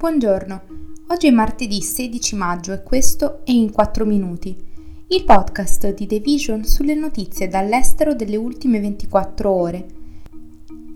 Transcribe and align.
Buongiorno, 0.00 0.62
oggi 1.08 1.26
è 1.26 1.30
martedì 1.30 1.82
16 1.82 2.34
maggio 2.34 2.72
e 2.72 2.82
questo 2.82 3.44
è 3.44 3.50
In 3.50 3.70
4 3.70 4.06
Minuti, 4.06 4.56
il 5.08 5.24
podcast 5.24 5.92
di 5.92 6.06
The 6.06 6.20
Vision 6.20 6.64
sulle 6.64 6.94
notizie 6.94 7.48
dall'estero 7.48 8.14
delle 8.14 8.36
ultime 8.36 8.80
24 8.80 9.50
ore. 9.50 9.86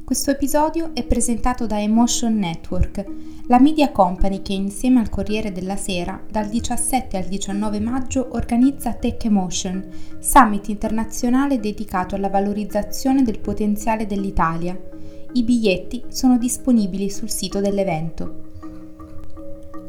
Questo 0.02 0.30
episodio 0.30 0.94
è 0.94 1.04
presentato 1.04 1.66
da 1.66 1.82
Emotion 1.82 2.38
Network, 2.38 3.04
la 3.48 3.60
media 3.60 3.92
company 3.92 4.40
che 4.40 4.54
insieme 4.54 5.00
al 5.00 5.10
Corriere 5.10 5.52
della 5.52 5.76
Sera 5.76 6.18
dal 6.26 6.48
17 6.48 7.18
al 7.18 7.24
19 7.24 7.80
maggio 7.80 8.28
organizza 8.32 8.94
Tech 8.94 9.22
Emotion, 9.22 9.86
summit 10.18 10.68
internazionale 10.68 11.60
dedicato 11.60 12.14
alla 12.14 12.30
valorizzazione 12.30 13.22
del 13.22 13.40
potenziale 13.40 14.06
dell'Italia. 14.06 14.74
I 15.34 15.42
biglietti 15.42 16.04
sono 16.08 16.38
disponibili 16.38 17.10
sul 17.10 17.28
sito 17.28 17.60
dell'evento. 17.60 18.52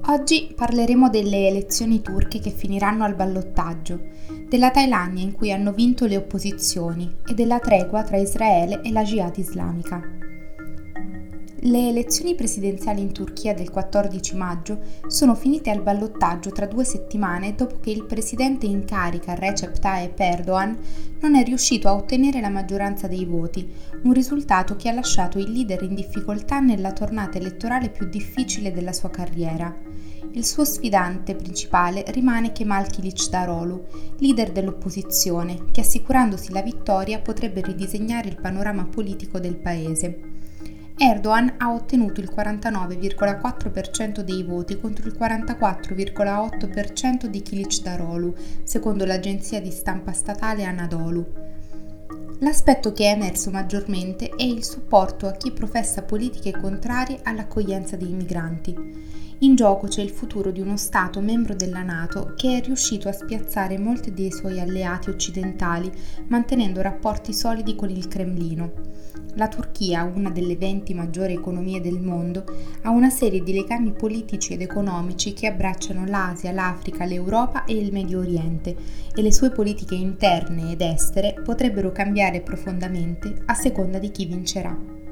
Oggi 0.08 0.54
parleremo 0.56 1.10
delle 1.10 1.48
elezioni 1.48 2.00
turche 2.00 2.40
che 2.40 2.52
finiranno 2.52 3.04
al 3.04 3.16
ballottaggio, 3.16 4.00
della 4.48 4.70
Thailandia 4.70 5.24
in 5.24 5.32
cui 5.32 5.52
hanno 5.52 5.72
vinto 5.72 6.06
le 6.06 6.16
opposizioni 6.16 7.12
e 7.28 7.34
della 7.34 7.58
tregua 7.58 8.04
tra 8.04 8.18
Israele 8.18 8.82
e 8.84 8.92
la 8.92 9.02
Jihad 9.02 9.36
islamica. 9.38 10.00
Le 11.62 11.88
elezioni 11.88 12.36
presidenziali 12.36 13.02
in 13.02 13.12
Turchia 13.12 13.56
del 13.56 13.72
14 13.72 14.36
maggio 14.36 14.80
sono 15.08 15.34
finite 15.34 15.72
al 15.72 15.82
ballottaggio 15.82 16.52
tra 16.52 16.68
due 16.68 16.84
settimane 16.84 17.56
dopo 17.56 17.80
che 17.80 17.90
il 17.90 18.06
presidente 18.06 18.68
in 18.68 18.86
carica 18.86 19.34
Recep 19.34 19.80
Tayyip 19.80 20.20
Erdogan 20.20 20.78
non 21.22 21.34
è 21.34 21.44
riuscito 21.44 21.88
a 21.88 21.96
ottenere 21.96 22.42
la 22.42 22.50
maggioranza 22.50 23.08
dei 23.08 23.26
voti, 23.26 23.68
un 24.04 24.14
risultato 24.14 24.76
che 24.76 24.88
ha 24.88 24.94
lasciato 24.94 25.40
il 25.40 25.52
leader 25.52 25.82
in 25.82 25.96
difficoltà 25.96 26.60
nella 26.60 26.94
tornata 26.94 27.40
elettorale 27.40 27.90
più 27.90 28.08
difficile 28.08 28.72
della 28.72 28.94
sua 28.94 29.10
carriera. 29.10 29.85
Il 30.32 30.46
suo 30.46 30.66
sfidante 30.66 31.36
principale 31.36 32.04
rimane 32.08 32.52
Kemal 32.52 32.88
Kılıçdaroğlu, 32.88 33.86
leader 34.20 34.52
dell'opposizione, 34.52 35.72
che 35.72 35.82
assicurandosi 35.82 36.52
la 36.52 36.62
vittoria 36.62 37.20
potrebbe 37.20 37.62
ridisegnare 37.62 38.30
il 38.30 38.40
panorama 38.42 38.86
politico 38.86 39.40
del 39.40 39.56
paese. 39.56 40.20
Erdogan 40.98 41.56
ha 41.58 41.74
ottenuto 41.74 42.22
il 42.22 42.32
49,4% 42.34 44.22
dei 44.22 44.44
voti 44.44 44.80
contro 44.80 45.08
il 45.08 45.18
44,8% 45.20 47.28
di 47.28 47.42
Kılıçdaroğlu, 47.42 48.34
secondo 48.64 49.06
l'agenzia 49.06 49.60
di 49.60 49.72
stampa 49.72 50.14
statale 50.14 50.64
Anadolu. 50.64 51.54
L'aspetto 52.40 52.92
che 52.92 53.06
è 53.06 53.14
emerso 53.14 53.50
maggiormente 53.50 54.30
è 54.30 54.44
il 54.44 54.64
supporto 54.64 55.28
a 55.28 55.32
chi 55.32 55.52
professa 55.52 56.04
politiche 56.04 56.52
contrarie 56.52 57.20
all'accoglienza 57.24 57.96
dei 57.96 58.12
migranti. 58.12 58.76
In 59.40 59.56
gioco 59.56 59.88
c'è 59.88 60.02
il 60.02 60.12
futuro 60.12 60.50
di 60.50 60.62
uno 60.62 60.78
Stato 60.78 61.20
membro 61.20 61.56
della 61.56 61.84
Nato 61.84 62.34
che 62.38 62.58
è 62.58 62.62
riuscito 62.64 63.10
a 63.10 63.12
spiazzare 63.12 63.78
molti 63.78 64.14
dei 64.14 64.32
suoi 64.32 64.62
alleati 64.62 65.10
occidentali, 65.10 65.92
mantenendo 66.28 66.82
rapporti 66.82 67.34
solidi 67.34 67.76
con 67.76 67.90
il 67.90 68.08
Cremlino. 68.08 68.72
La 69.34 69.50
Turchia, 69.50 70.04
una 70.06 70.30
delle 70.30 70.56
20 70.56 70.94
maggiori 70.94 71.34
economie 71.34 71.82
del 71.82 72.00
mondo, 72.00 72.46
ha 72.84 72.90
una 72.92 73.10
serie 73.10 73.44
di 73.44 73.52
legami 73.52 73.92
politici 73.92 74.54
ed 74.54 74.62
economici 74.62 75.34
che 75.34 75.48
abbracciano 75.48 76.06
l'Asia, 76.06 76.54
l'Africa, 76.54 77.04
l'Europa 77.04 77.66
e 77.66 77.76
il 77.76 77.92
Medio 77.92 78.20
Oriente 78.20 78.74
e 79.14 79.22
le 79.22 79.34
sue 79.34 79.52
politiche 79.52 79.96
interne 79.96 80.72
ed 80.72 80.80
estere 80.80 81.42
potrebbero 81.44 81.92
cambiare 81.92 82.40
profondamente 82.40 83.44
a 83.48 83.54
seconda 83.54 84.00
di 84.00 84.12
chi 84.12 84.26
vincerà. 84.26 85.05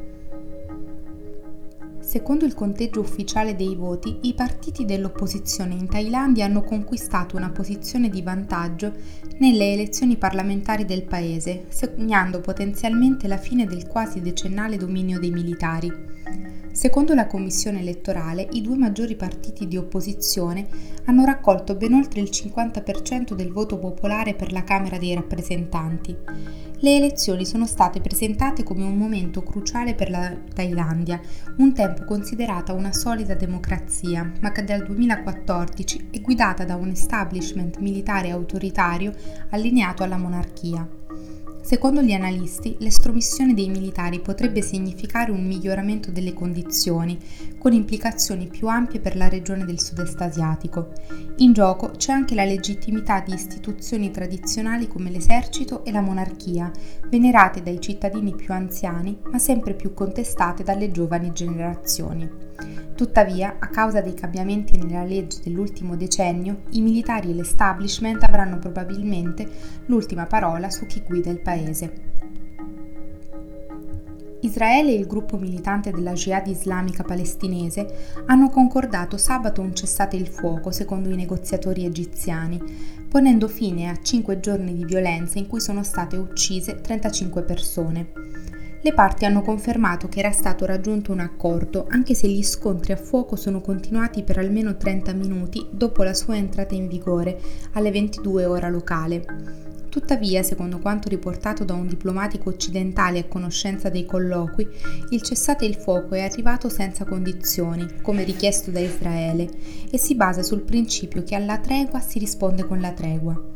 Secondo 2.04 2.44
il 2.44 2.54
conteggio 2.54 3.00
ufficiale 3.00 3.56
dei 3.56 3.76
voti, 3.76 4.20
i 4.24 4.34
partiti 4.34 4.84
dell'opposizione 4.84 5.74
in 5.74 5.88
Thailandia 5.88 6.44
hanno 6.44 6.62
conquistato 6.62 7.38
una 7.38 7.50
posizione 7.50 8.10
di 8.10 8.22
vantaggio 8.22 8.92
nelle 9.40 9.72
elezioni 9.72 10.18
parlamentari 10.18 10.84
del 10.84 11.06
paese, 11.06 11.66
segnando 11.70 12.42
potenzialmente 12.42 13.28
la 13.28 13.38
fine 13.38 13.66
del 13.66 13.88
quasi 13.88 14.22
decennale 14.22 14.76
dominio 14.76 15.18
dei 15.18 15.32
militari. 15.32 15.92
Secondo 16.74 17.14
la 17.14 17.28
commissione 17.28 17.82
elettorale, 17.82 18.48
i 18.54 18.62
due 18.62 18.76
maggiori 18.76 19.16
partiti 19.16 19.68
di 19.68 19.78
opposizione 19.78 20.68
hanno 21.06 21.24
raccolto 21.24 21.76
ben 21.76 21.94
oltre 21.94 22.20
il 22.20 22.32
50% 22.32 23.36
del 23.36 23.52
voto 23.52 23.78
popolare 23.78 24.34
per 24.34 24.52
la 24.52 24.64
Camera 24.64 24.98
dei 24.98 25.14
rappresentanti. 25.14 26.18
Le 26.80 26.96
elezioni 26.96 27.46
sono 27.46 27.68
state 27.68 28.02
presentate 28.02 28.64
come 28.64 28.84
un 28.84 28.98
momento 28.98 29.44
cruciale 29.44 29.94
per 29.94 30.10
la 30.10 30.36
Thailandia, 30.52 31.22
un 31.58 31.74
tempo 31.74 32.06
considerata 32.06 32.74
una 32.74 32.92
solida 32.92 33.36
democrazia, 33.36 34.30
ma 34.42 34.52
che 34.52 34.64
dal 34.64 34.84
2014 34.84 36.08
è 36.10 36.22
guidata 36.22 36.66
da 36.66 36.76
un 36.76 36.90
establishment 36.90 37.78
militare 37.78 38.32
autoritario 38.32 39.14
allineato 39.52 40.02
alla 40.02 40.18
monarchia. 40.18 40.86
Secondo 41.64 42.02
gli 42.02 42.12
analisti, 42.12 42.76
l'estromissione 42.80 43.54
dei 43.54 43.70
militari 43.70 44.20
potrebbe 44.20 44.62
significare 44.62 45.32
un 45.32 45.46
miglioramento 45.46 46.12
delle 46.12 46.34
condizioni, 46.34 47.18
con 47.58 47.72
implicazioni 47.72 48.48
più 48.48 48.68
ampie 48.68 49.00
per 49.00 49.16
la 49.16 49.30
regione 49.30 49.64
del 49.64 49.80
sud-est 49.80 50.20
asiatico. 50.20 50.92
In 51.38 51.54
gioco 51.54 51.92
c'è 51.92 52.12
anche 52.12 52.36
la 52.36 52.44
legittimità 52.44 53.22
di 53.22 53.34
istituzioni 53.34 54.12
tradizionali 54.12 54.90
come 54.90 55.10
l'esercito 55.10 55.86
e 55.86 55.94
la 55.94 56.02
monarchia, 56.02 56.70
venerate 57.08 57.64
dai 57.64 57.80
cittadini 57.80 58.36
più 58.36 58.54
anziani, 58.54 59.18
ma 59.32 59.40
sempre 59.40 59.74
più 59.74 59.94
contestate 59.94 60.64
dalle 60.64 60.92
giovani 60.92 61.32
generazioni. 61.32 62.53
Tuttavia, 62.96 63.56
a 63.60 63.68
causa 63.68 64.02
dei 64.02 64.14
cambiamenti 64.14 64.78
nella 64.78 65.04
legge 65.04 65.40
dell'ultimo 65.44 65.96
decennio, 65.96 66.64
i 66.72 66.82
militari 66.82 67.32
e 67.32 67.34
l'establishment 67.34 68.24
avranno 68.24 68.60
probabilmente 68.60 69.50
l'ultima 69.88 70.26
parola 70.26 70.70
su 70.70 70.86
chi 70.86 71.02
guida 71.06 71.30
il 71.30 71.40
paese. 71.40 72.12
Israele 74.42 74.92
e 74.92 74.96
il 74.96 75.08
gruppo 75.08 75.38
militante 75.38 75.92
della 75.92 76.14
Jihad 76.14 76.48
islamica 76.48 77.04
palestinese 77.04 78.14
hanno 78.26 78.50
concordato 78.50 79.18
sabato 79.18 79.62
un 79.62 79.74
cessate 79.74 80.18
il 80.18 80.28
fuoco 80.28 80.70
secondo 80.70 81.10
i 81.10 81.16
negoziatori 81.16 81.86
egiziani, 81.86 82.62
ponendo 83.08 83.48
fine 83.48 83.90
a 83.90 83.98
cinque 84.02 84.40
giorni 84.40 84.76
di 84.76 84.84
violenza 84.84 85.40
in 85.40 85.48
cui 85.48 85.62
sono 85.62 85.82
state 85.82 86.18
uccise 86.18 86.82
35 86.82 87.42
persone 87.44 88.12
le 88.84 88.94
parti 88.94 89.24
hanno 89.24 89.42
confermato 89.42 90.10
che 90.10 90.20
era 90.20 90.32
stato 90.32 90.66
raggiunto 90.66 91.14
un 91.14 91.22
accordo, 91.22 91.86
anche 91.88 92.14
se 92.16 92.28
gli 92.28 92.44
scontri 92.44 92.92
a 92.92 92.98
fuoco 92.98 93.38
sono 93.38 93.62
continuati 93.62 94.24
per 94.24 94.38
almeno 94.38 94.76
30 94.76 95.14
minuti 95.14 95.66
dopo 95.72 96.04
la 96.04 96.14
sua 96.14 96.36
entrata 96.36 96.76
in 96.76 96.90
vigore, 96.90 97.40
alle 97.72 97.92
22 97.92 98.44
ora 98.44 98.68
locale. 98.68 99.26
Tuttavia, 99.88 100.44
secondo 100.44 100.80
quanto 100.80 101.08
riportato 101.08 101.64
da 101.64 101.74
un 101.74 101.88
diplomatico 101.88 102.50
occidentale 102.50 103.20
a 103.20 103.26
conoscenza 103.26 103.88
dei 103.88 104.06
colloqui, 104.06 104.68
il 105.12 105.22
cessate 105.22 105.64
il 105.64 105.76
fuoco 105.76 106.16
è 106.16 106.22
arrivato 106.22 106.68
senza 106.68 107.06
condizioni, 107.06 107.88
come 108.02 108.26
richiesto 108.26 108.70
da 108.70 108.82
Israele, 108.82 109.50
e 109.90 109.98
si 109.98 110.16
basa 110.16 110.44
sul 110.44 110.64
principio 110.64 111.24
che 111.24 111.36
alla 111.36 111.58
tregua 111.58 112.02
si 112.02 112.20
risponde 112.20 112.66
con 112.66 112.82
la 112.82 112.92
tregua. 112.92 113.53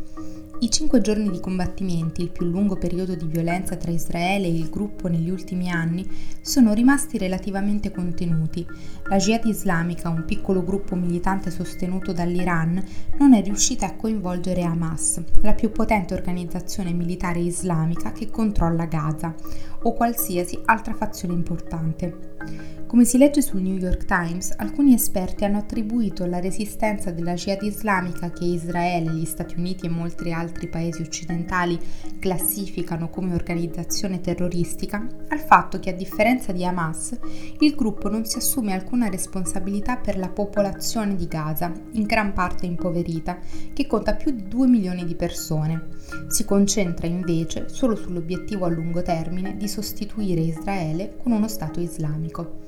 I 0.60 0.72
cinque 0.72 1.02
giorni 1.02 1.30
di 1.30 1.40
combattimenti, 1.40 2.24
il 2.24 2.32
più 2.32 2.48
lungo 2.48 2.78
periodo 2.78 3.14
di 3.14 3.28
violenza 3.28 3.76
tra 3.76 3.92
Israele 3.92 4.48
e 4.48 4.56
il 4.56 4.72
gruppo 4.72 5.08
negli 5.08 5.30
ultimi 5.30 5.70
anni, 5.70 6.04
sono 6.42 6.74
rimasti 6.74 7.20
relativamente 7.20 7.92
contenuti. 7.92 8.66
La 9.08 9.18
Jihad 9.18 9.46
islamica, 9.46 10.10
un 10.10 10.26
piccolo 10.26 10.64
gruppo 10.64 10.96
militante 10.96 11.52
sostenuto 11.52 12.12
dall'Iran, 12.12 12.84
non 13.20 13.36
è 13.36 13.44
riuscita 13.44 13.86
a 13.86 13.96
coinvolgere 13.96 14.64
Hamas, 14.64 15.22
la 15.42 15.54
più 15.54 15.72
potente 15.72 16.16
organizzazione 16.16 16.92
militare 16.92 17.40
islamica 17.40 18.12
che 18.12 18.32
controlla 18.32 18.86
Gaza, 18.86 19.36
o 19.84 19.94
qualsiasi 19.94 20.60
altra 20.66 20.96
fazione 20.96 21.36
importante. 21.36 22.77
Come 22.88 23.04
si 23.04 23.18
legge 23.18 23.42
sul 23.42 23.62
New 23.62 23.76
York 23.76 24.06
Times, 24.06 24.54
alcuni 24.56 24.94
esperti 24.94 25.44
hanno 25.44 25.58
attribuito 25.58 26.26
la 26.26 26.40
resistenza 26.40 27.12
della 27.12 27.34
Jihad 27.34 27.62
islamica 27.62 28.32
che 28.32 28.46
Israele, 28.46 29.12
gli 29.12 29.26
Stati 29.26 29.56
Uniti 29.58 29.86
e 29.86 29.90
molti 29.90 30.32
altri 30.32 30.70
paesi 30.70 31.02
occidentali 31.02 31.78
classificano 32.18 33.10
come 33.10 33.34
organizzazione 33.34 34.22
terroristica 34.22 35.06
al 35.28 35.40
fatto 35.40 35.82
che 35.82 35.90
a 35.90 35.94
differenza 35.94 36.54
di 36.54 36.64
Hamas, 36.64 37.20
il 37.60 37.76
gruppo 37.76 38.10
non 38.10 38.24
si 38.24 38.38
assume 38.38 38.72
alcuna 38.74 39.10
responsabilità 39.10 39.98
per 39.98 40.18
la 40.18 40.30
popolazione 40.30 41.18
di 41.18 41.28
Gaza, 41.28 41.70
in 41.92 42.04
gran 42.04 42.32
parte 42.32 42.68
impoverita, 42.68 43.38
che 43.74 43.86
conta 43.86 44.16
più 44.16 44.32
di 44.32 44.48
2 44.48 44.66
milioni 44.66 45.04
di 45.04 45.16
persone. 45.16 45.90
Si 46.30 46.46
concentra 46.46 47.06
invece 47.06 47.68
solo 47.68 47.98
sull'obiettivo 47.98 48.64
a 48.64 48.70
lungo 48.70 49.02
termine 49.02 49.58
di 49.58 49.68
sostituire 49.68 50.40
Israele 50.40 51.18
con 51.22 51.34
uno 51.34 51.50
Stato 51.50 51.82
islamico. 51.82 52.68